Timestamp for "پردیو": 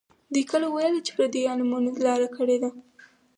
1.15-1.51